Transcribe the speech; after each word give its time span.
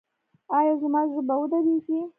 ایا 0.57 0.73
زما 0.81 1.01
زړه 1.11 1.21
به 1.27 1.35
ودریږي؟ 1.41 1.99